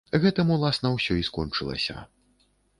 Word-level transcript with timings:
Гэтым, 0.21 0.47
уласна, 0.55 0.91
усё 0.97 1.19
і 1.21 1.27
скончылася. 1.29 1.97